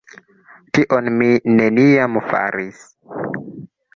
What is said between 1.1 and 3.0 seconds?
mi neniam faris.